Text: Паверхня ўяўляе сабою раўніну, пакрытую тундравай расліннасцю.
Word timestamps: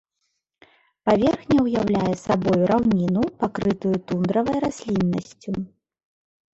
Паверхня 1.09 1.59
ўяўляе 1.67 2.13
сабою 2.25 2.61
раўніну, 2.73 3.23
пакрытую 3.45 3.95
тундравай 4.11 4.57
расліннасцю. 4.69 5.51